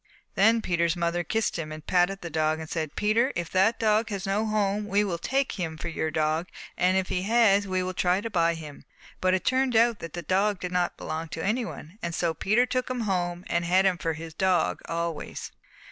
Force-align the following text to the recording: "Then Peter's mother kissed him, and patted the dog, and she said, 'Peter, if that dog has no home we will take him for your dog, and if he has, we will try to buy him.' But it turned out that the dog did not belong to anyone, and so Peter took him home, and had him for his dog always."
"Then 0.33 0.63
Peter's 0.63 0.95
mother 0.95 1.23
kissed 1.23 1.59
him, 1.59 1.71
and 1.71 1.85
patted 1.85 2.21
the 2.21 2.31
dog, 2.31 2.57
and 2.59 2.67
she 2.67 2.73
said, 2.73 2.95
'Peter, 2.95 3.31
if 3.35 3.51
that 3.51 3.77
dog 3.77 4.09
has 4.09 4.25
no 4.25 4.47
home 4.47 4.87
we 4.87 5.03
will 5.03 5.19
take 5.19 5.51
him 5.59 5.77
for 5.77 5.89
your 5.89 6.09
dog, 6.09 6.47
and 6.75 6.97
if 6.97 7.09
he 7.09 7.21
has, 7.21 7.67
we 7.67 7.83
will 7.83 7.93
try 7.93 8.19
to 8.19 8.27
buy 8.31 8.55
him.' 8.55 8.83
But 9.19 9.35
it 9.35 9.45
turned 9.45 9.75
out 9.75 9.99
that 9.99 10.13
the 10.13 10.23
dog 10.23 10.59
did 10.59 10.71
not 10.71 10.97
belong 10.97 11.27
to 11.27 11.45
anyone, 11.45 11.99
and 12.01 12.15
so 12.15 12.33
Peter 12.33 12.65
took 12.65 12.89
him 12.89 13.01
home, 13.01 13.45
and 13.47 13.63
had 13.63 13.85
him 13.85 13.99
for 13.99 14.13
his 14.13 14.33
dog 14.33 14.79
always." 14.85 15.51